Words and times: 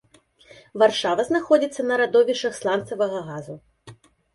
Варшава 0.83 1.21
знаходзіцца 1.29 1.81
на 1.93 2.01
радовішчах 2.05 2.53
сланцавага 2.65 3.19
газу. 3.33 3.65